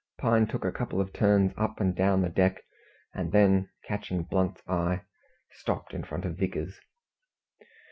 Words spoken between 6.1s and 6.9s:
of Vickers.